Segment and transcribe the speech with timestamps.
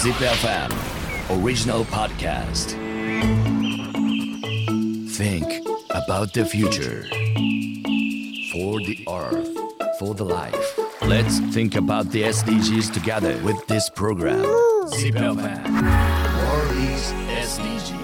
[0.00, 0.70] Zip FM
[1.30, 2.70] original podcast.
[5.10, 5.46] Think
[5.90, 7.04] about the future.
[8.52, 9.48] For the earth,
[9.98, 10.78] for the life.
[11.02, 14.42] Let's think about the SDGs together with this program.
[14.88, 15.64] Zip FM
[16.42, 17.96] World is SDGs.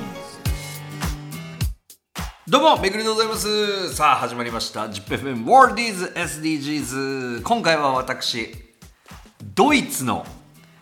[2.49, 8.55] どうもめぐりでございますさあ始まりました ZIPFM Worldies SDGs 今回は私
[9.55, 10.27] ドイツの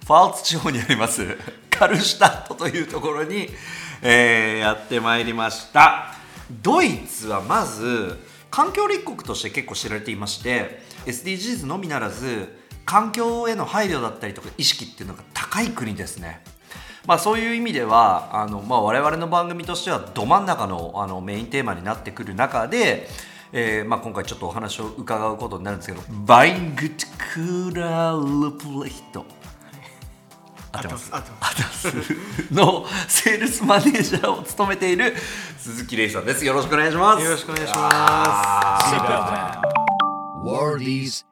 [0.06, 1.26] ファーツ地方にあります。
[1.72, 3.50] カルシュタットというところに、
[4.04, 6.14] えーやってまいりました。
[6.62, 12.56] ドイツはまず環境立国として結構知られていまして SDGs のみならず
[12.86, 16.44] 環境への配慮だったりとか意識っていうのが高い国ですね。
[17.08, 23.10] まあ、そういう意味ではあの、まあ、我々の番組としてはど真ん中のあのメインテーマになってくる中で、
[23.52, 29.26] えーまあ、今回ちょっとお話を伺うことになるんですけどバイングックーラールプレヒト。
[30.76, 31.10] 合ってます。
[31.14, 31.38] 合ってま
[31.72, 31.88] す。
[31.88, 32.54] 合ってます。
[32.54, 35.14] のセールスマネージャーを務めている
[35.58, 36.46] 鈴木玲さんです。
[36.46, 37.24] よろしくお願いします。
[37.24, 38.80] よろしくお願いしま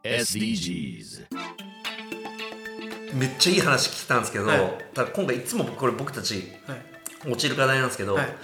[0.03, 1.27] SDGs.
[3.13, 4.59] めっちゃいい話聞いたんですけど、はい。
[4.93, 6.71] ただ今回いつもこれ僕たちす。
[6.71, 6.75] は
[7.27, 7.31] い。
[7.31, 8.35] 落ちる課題なんですけど、はい。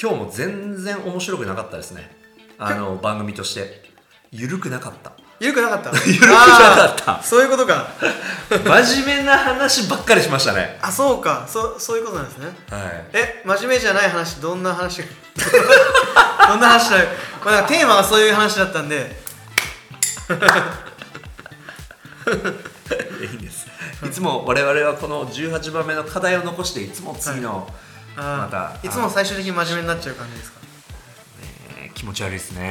[0.00, 2.10] 今日も全然面白くなかったですね。
[2.58, 3.84] あの 番組として。
[4.34, 5.90] 緩くなかったゆるくなかった。
[6.06, 7.88] ゆるくなかったそういうことか。
[8.50, 11.46] 真面目な話ばっかりしましたねあ、そうか。
[11.50, 12.46] そうそういうことなんですね。
[12.70, 15.02] はいえ、真面目じゃない話、どんな話？
[16.46, 17.08] どんな話だよ。
[17.44, 19.20] まあ、テーマがそういう話だったんで、
[23.20, 23.66] いいんです
[24.04, 27.68] いつも我々はこの18番目の課題を残していつも次の、
[28.16, 30.58] まあたーいつも最終的に真面目になっちゃう感じですか？
[31.80, 32.70] えー気持ち悪いですね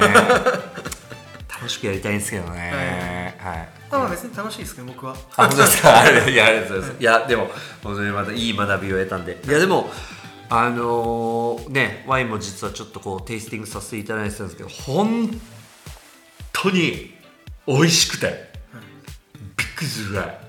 [1.64, 3.36] 楽しくやりたいんですけどね。
[3.40, 3.58] はい、
[3.90, 5.16] まあまあ別に楽しいですけど、僕は。
[5.38, 6.00] あ本当ですか。
[6.02, 7.50] あれいやありがとうございます、いやでも
[7.82, 9.40] 本当にまたいい学びを得たんで。
[9.48, 9.90] いやでも
[10.50, 15.40] あのーねワインも実はちょっとこうテイスティングさせていただいてたんですけど本
[16.52, 17.18] 当に
[17.66, 18.52] 美味しくて、
[19.58, 20.40] びっくりするぐらい。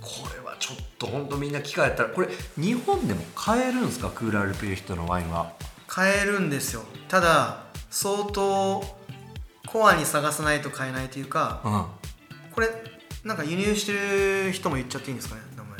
[0.00, 4.10] これはちょっと本当みんな機会あったらこれ日本でも買えるんですか？
[4.10, 5.52] クーラールピルヒトのワインは。
[5.86, 6.82] 買えるんですよ。
[7.08, 8.84] ただ、相当
[9.76, 11.84] コアに探さないと買えないというか、うん。
[12.54, 12.68] これ、
[13.24, 15.78] なんか輸入してる人も言っちゃっていいんですかね、名前。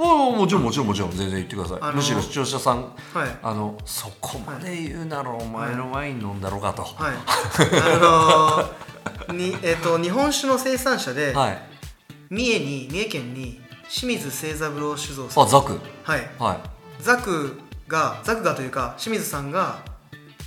[0.00, 3.38] ああもちろんもちろんもちろん全然言ってください、むしろ視聴者さんはい。
[3.42, 11.62] あのそこまで言うならお前のワイン飲んだろうかと、はい、あのー にえっと日本酒の生産者で、はい。
[12.30, 15.44] 三重に三重県に清水清三郎酒造さん。
[15.44, 15.80] あザク。
[16.04, 16.30] はい。
[16.38, 16.58] はい。
[17.02, 19.78] ザクがザクがというか清水さんが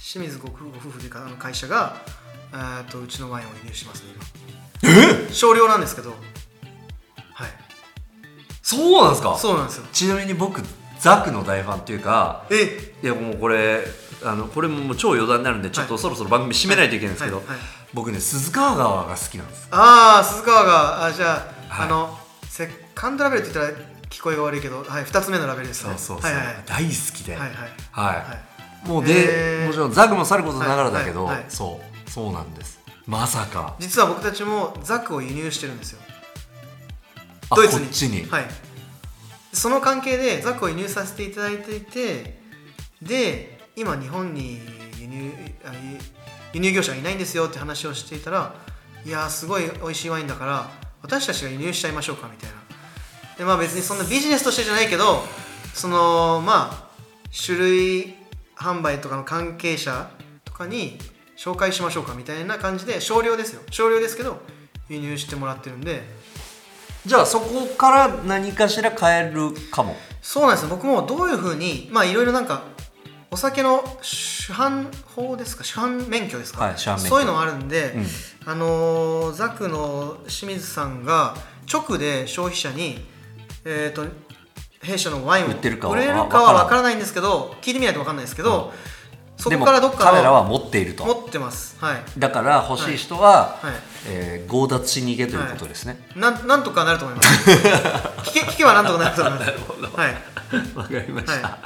[0.01, 1.97] 清水ご夫婦というかあの会社が
[2.53, 5.34] えーっとうちのワインを輸入してますね今。
[5.34, 6.12] 少量なんですけど。
[6.12, 6.19] はい。
[8.62, 9.38] そうなんですか？
[9.38, 9.85] そうなんですよ。
[9.91, 10.62] ちなみに僕
[11.00, 12.94] ザクの大ファンっていうかえ？
[13.03, 13.84] いやもうこれ
[14.23, 17.57] あのこれも超余談になるんでちょっとそろそろ番組締めないといけないんですけど、はいはい
[17.94, 19.68] 僕ね鈴川川が好きなんです。
[19.69, 21.88] ああ鈴川があじゃあ、はい。
[21.88, 23.78] あのセカンドラベルって言ったら
[24.09, 25.94] 聞こえが悪いけど、はい、2つ目のラベルですね。
[25.97, 26.63] そうそうそう、はいはいはい。
[26.66, 27.35] 大好きで。
[27.35, 27.57] はいはい。
[27.91, 28.16] はい。
[28.16, 28.23] は
[28.85, 28.88] い。
[28.88, 31.45] もうで、もちろんザクもさることながらだけど、はい。
[31.50, 32.82] そうそうなんです。
[33.08, 33.76] まさか。
[33.80, 36.00] 実は僕たちもザクを輸入してるんですよ。
[37.50, 37.86] あドイツに。
[37.86, 38.30] こっちに。
[38.30, 38.46] はい。
[39.54, 42.40] その関係でザクを輸入させていただいていて
[43.02, 44.60] で今日本に
[45.00, 45.32] 輸入
[45.66, 45.98] あ輸
[46.54, 48.56] 輸入業者がいないんですよって話をしていたら
[49.06, 50.70] いやーすごい美味しいワインだから
[51.02, 52.58] 私たちが輸入しちゃいましょうかみたいな。
[53.38, 55.24] でまあ別にそんなビジネスとしてじゃないけど
[55.74, 56.90] そのまあ
[57.46, 58.16] 種類
[58.56, 60.10] 販売とかの関係者
[60.46, 60.98] とかに
[61.41, 63.62] 紹介しましょうかみたいな感じで少量ですよ。
[63.72, 64.41] 少量ですけど
[64.90, 66.03] 輸入してもらってるんで。
[67.03, 69.96] じゃあそこから何かしら変えるかも。
[70.22, 70.69] そうなんですよ。
[70.69, 72.62] 僕もどういうふうにまあいろいろなんか
[73.31, 75.63] お酒の主犯法ですか？
[75.63, 78.06] 主犯免許ですか、はいそういうのがあるんで、うん。
[78.46, 81.35] あのーザクの清水さんが
[81.72, 83.03] 直で消費者に
[83.66, 84.06] えっ、と
[84.84, 88.74] 弊社のワインを売ってるかは売れるかは分からないんですけど聞いてみないと分かんないですけど、
[89.38, 91.04] そでもこからどっかの彼らは持っていると。
[91.06, 91.78] 持ってます。
[91.80, 92.04] はい。
[92.18, 93.74] だから欲しい人は、はい。
[94.07, 97.50] えー強奪しに行けということですね、なんなんとかなると思います。
[98.30, 99.98] 聞け聞けばなんとかなると思います。
[99.98, 100.16] はい。
[100.75, 101.60] わかりました、、は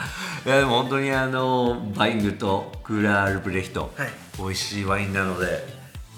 [0.45, 0.50] い。
[0.50, 4.09] やでも本当にあのバイングとクーラールブレヒト、はい。
[4.38, 5.67] 美味しいワインなので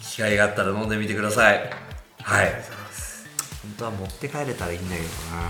[0.02, 1.70] 機会があったら飲んでみてください。
[2.22, 2.52] はい。
[3.62, 5.42] 本当は持って帰れたらいいんだけどな。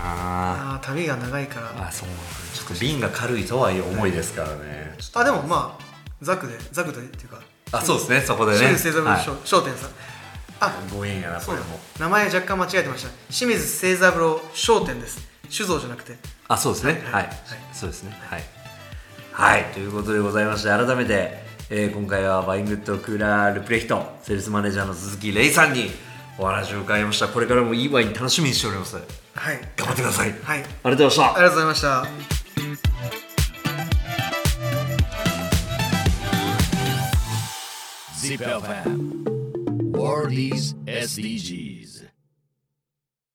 [0.72, 1.88] ああ旅が長いから。
[1.88, 2.08] あそう
[2.54, 5.84] ちょっと瓶が軽いとはいえ重いですからね、ちょっとあでもまあ
[6.20, 7.40] ザクでザクでっていうか
[7.72, 8.20] あそうですね。
[8.20, 8.58] そこでね。
[8.58, 9.24] 清水清三郎はい。
[9.24, 9.90] 商商店さん。
[10.60, 11.62] あご縁やなこそうだ。
[11.62, 11.78] れも。
[11.98, 13.10] 名前若干間違えてました。
[13.32, 15.20] 清水清三郎商店です。
[15.50, 16.16] 酒造じゃなくて。
[16.48, 17.02] あそうですね。
[17.10, 17.28] はい、
[17.72, 18.16] そうですね。
[18.28, 18.42] はい。
[19.32, 19.64] はい。
[19.72, 25.90] ということでございまして改めて、えー今回はバイングッドクーラールプレヒトセールスマネージャーの鈴木玲さんに
[26.38, 27.28] お話を伺いました。
[27.28, 28.96] これからもいいワイン楽しみにしております。
[28.96, 29.04] はい。
[29.76, 30.58] 頑張ってください、はい。
[30.60, 31.24] ありがとうございました。
[31.24, 32.37] ありがとうございました
[38.28, 39.24] Seatbelt Fam.
[39.94, 41.97] Worldies SDGs.